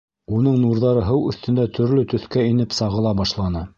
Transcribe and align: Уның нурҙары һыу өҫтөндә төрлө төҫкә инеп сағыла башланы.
Уның 0.35 0.55
нурҙары 0.61 1.03
һыу 1.09 1.21
өҫтөндә 1.33 1.67
төрлө 1.79 2.07
төҫкә 2.15 2.47
инеп 2.55 2.75
сағыла 2.79 3.13
башланы. 3.21 3.63